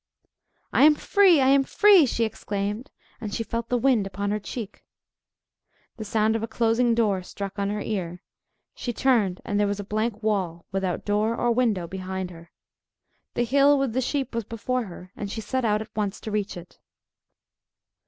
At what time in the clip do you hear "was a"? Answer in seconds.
9.67-9.83